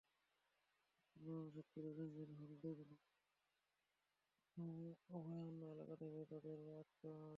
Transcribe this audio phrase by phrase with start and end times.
[1.05, 2.99] সুন্দরবনের সাতক্ষীরা রেঞ্জের হলদেবুনিয়া
[5.11, 7.29] অভয়ারণ্য এলাকা থেকে তাঁদের আটক করা হয়।